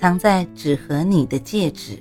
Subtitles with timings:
[0.00, 1.98] 藏在纸盒里的戒指。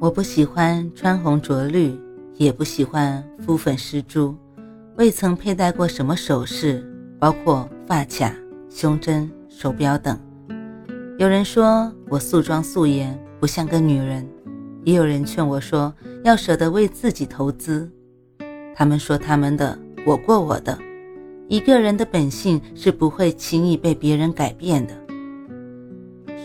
[0.00, 1.94] 我不喜欢穿红着绿，
[2.36, 4.34] 也不喜欢敷粉施珠，
[4.96, 6.82] 未曾佩戴过什么首饰，
[7.18, 8.34] 包括发卡、
[8.70, 10.18] 胸针、手表等。
[11.18, 14.24] 有人说我素妆素颜，不像个女人；
[14.84, 15.94] 也有人劝我说
[16.24, 17.86] 要舍得为自己投资。
[18.74, 20.78] 他们说他们的，我过我的。
[21.46, 25.03] 一个人的本性是不会轻易被别人改变的。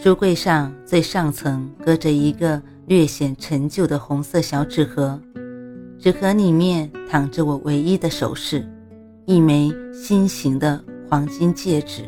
[0.02, 5.20] 书柜上最上层搁着一个略显陈旧的红色小纸盒，
[6.00, 8.66] 纸盒里面躺着我唯一的首饰，
[9.26, 12.04] 一枚心形的黄金戒指。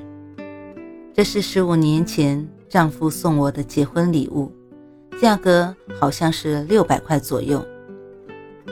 [1.13, 4.49] 这是十五年前丈夫送我的结婚礼物，
[5.19, 7.61] 价格好像是六百块左右。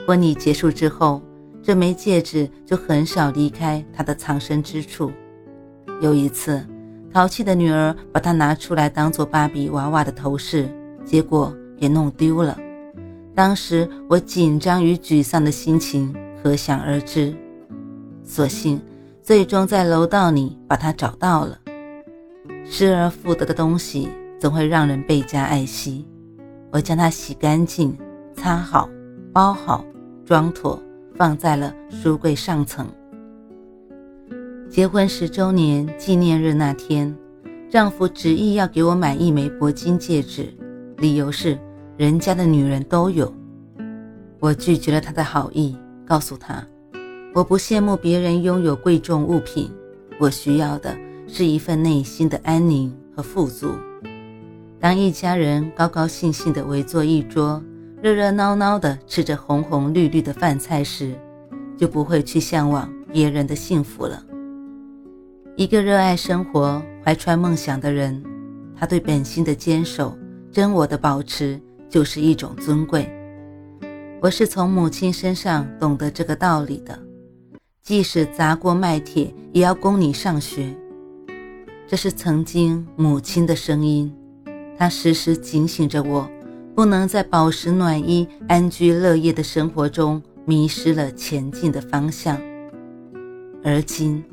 [0.07, 1.21] 婚礼结束之后，
[1.61, 5.11] 这枚戒指就很少离开他的藏身之处。
[5.99, 6.65] 有一次。
[7.11, 10.69] 淘气的女儿把它拿出来当做芭比娃娃的头饰，
[11.03, 12.57] 结果给弄丢了。
[13.35, 17.33] 当时我紧张与沮丧的心情可想而知。
[18.23, 18.79] 所幸
[19.23, 21.57] 最终在楼道里把它找到了。
[22.63, 26.05] 失而复得的东西总会让人倍加爱惜。
[26.71, 27.97] 我将它洗干净、
[28.35, 28.87] 擦好、
[29.33, 29.83] 包好、
[30.23, 30.79] 装妥，
[31.15, 32.87] 放在了书柜上层。
[34.69, 37.13] 结婚十周年纪念日那天，
[37.71, 40.53] 丈夫执意要给我买一枚铂金戒指，
[40.97, 41.57] 理由是
[41.97, 43.33] 人家的女人都有。
[44.39, 45.75] 我拒绝了他的好意，
[46.05, 46.63] 告诉他，
[47.33, 49.71] 我不羡慕别人拥有贵重物品，
[50.19, 50.95] 我需要的
[51.27, 53.71] 是一份内心的安宁和富足。
[54.79, 57.61] 当一家人高高兴兴地围坐一桌，
[58.03, 61.15] 热热闹闹地吃着红红绿绿的饭菜时，
[61.75, 64.23] 就不会去向往别人的幸福了。
[65.59, 68.23] 一个热爱生活、怀揣梦想的人，
[68.77, 70.17] 他对本心的坚守、
[70.53, 71.59] 真我的保持，
[71.89, 73.11] 就是一种尊贵。
[74.21, 76.97] 我是从母亲身上懂得这个道理的。
[77.81, 80.73] 即使砸锅卖铁，也要供你上学。
[81.85, 84.15] 这是曾经母亲的声音，
[84.77, 86.25] 她时时警醒着我，
[86.73, 92.41] 不能在饱食暖衣、安居乐业的生活中迷失了前进的方向。
[93.61, 94.23] 而今。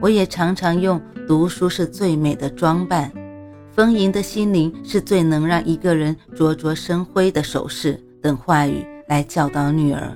[0.00, 3.10] 我也常常用“读书是最美的装扮，
[3.72, 10.12] 丰盈的心灵是最能让一个人灼灼生辉的首饰”等话语来教导女儿。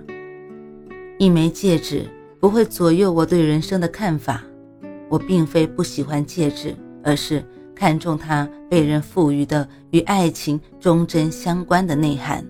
[1.18, 2.06] 一枚戒指
[2.38, 4.42] 不会左右我对人生的看法。
[5.08, 7.42] 我并非不喜欢戒指，而是
[7.74, 12.44] 看重它被人赋予的与爱情忠贞相关的内涵。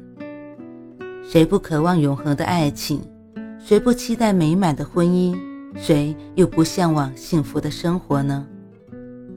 [1.23, 3.01] 谁不渴望永恒的爱情？
[3.59, 5.39] 谁不期待美满的婚姻？
[5.77, 8.47] 谁又不向往幸福的生活呢？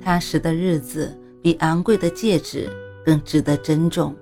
[0.03, 2.69] 踏实的日子比昂贵的戒指
[3.05, 4.15] 更值得珍重，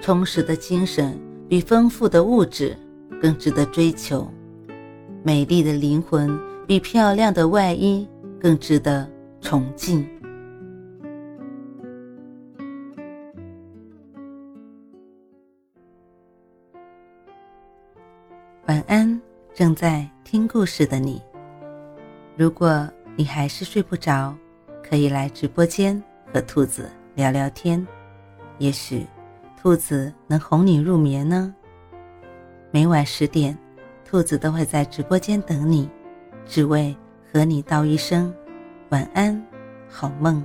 [0.00, 1.18] 充实的精神
[1.48, 2.76] 比丰富的物质
[3.20, 4.30] 更值得追求，
[5.22, 8.06] 美丽的灵魂比漂亮的外衣
[8.40, 9.08] 更值得
[9.40, 10.06] 崇敬。
[18.66, 19.20] 晚安，
[19.54, 20.08] 正在。
[20.24, 21.20] 听故事的你，
[22.38, 24.34] 如果你还是睡不着，
[24.82, 26.02] 可以来直播间
[26.32, 27.86] 和兔子聊聊天，
[28.56, 29.06] 也许
[29.60, 31.54] 兔子能哄你入眠呢。
[32.70, 33.54] 每晚十点，
[34.06, 35.86] 兔子都会在直播间等你，
[36.46, 36.96] 只为
[37.30, 38.34] 和你道一声
[38.88, 39.38] 晚安，
[39.86, 40.42] 好梦。